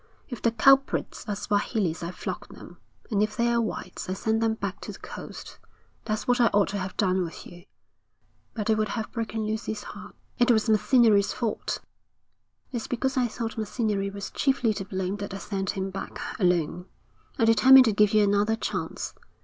[0.29, 2.79] If the culprits are Swahilis I flog them,
[3.11, 5.59] and if they're whites I send them back to the coast.
[6.05, 7.65] That's what I ought to have done with you,
[8.55, 11.81] but it would have broken Lucy's heart.' 'It was Macinnery's fault.'
[12.71, 16.87] 'It's because I thought Macinnery was chiefly to blame that I sent him back alone.
[17.37, 19.13] I determined to give you another chance.